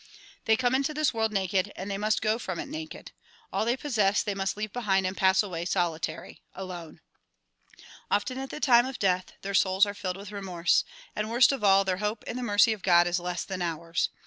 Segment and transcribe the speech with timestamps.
[0.45, 3.11] They come into this world naked and they must go from it naked.
[3.53, 7.01] All they possess they must leave behind and pass away solitary, alone.
[8.09, 10.83] Often at the time of death their souls are filled with remorse,
[11.15, 14.09] and worst of all, their hope in the mercy of God is less than ours.